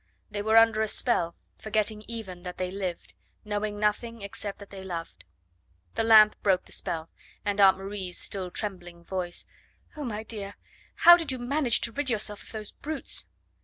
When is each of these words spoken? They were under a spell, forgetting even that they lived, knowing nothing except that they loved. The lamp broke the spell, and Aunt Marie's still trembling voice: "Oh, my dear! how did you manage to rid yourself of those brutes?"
They 0.31 0.41
were 0.41 0.57
under 0.57 0.81
a 0.81 0.87
spell, 0.87 1.35
forgetting 1.59 2.01
even 2.07 2.41
that 2.41 2.57
they 2.57 2.71
lived, 2.71 3.13
knowing 3.45 3.79
nothing 3.79 4.23
except 4.23 4.57
that 4.57 4.71
they 4.71 4.83
loved. 4.83 5.25
The 5.93 6.01
lamp 6.03 6.41
broke 6.41 6.65
the 6.65 6.71
spell, 6.71 7.11
and 7.45 7.61
Aunt 7.61 7.77
Marie's 7.77 8.17
still 8.17 8.49
trembling 8.49 9.03
voice: 9.03 9.45
"Oh, 9.95 10.03
my 10.03 10.23
dear! 10.23 10.55
how 10.95 11.17
did 11.17 11.31
you 11.31 11.37
manage 11.37 11.81
to 11.81 11.91
rid 11.91 12.09
yourself 12.09 12.41
of 12.41 12.51
those 12.51 12.71
brutes?" 12.71 13.27